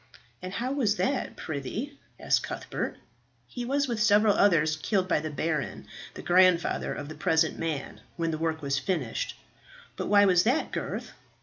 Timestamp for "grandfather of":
6.23-7.07